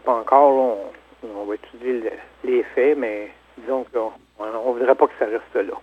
[0.00, 0.78] pas encore.
[1.22, 2.12] On, va étudier
[2.44, 4.12] les faits, mais disons qu'on
[4.44, 5.78] ne voudrait pas que ça reste là.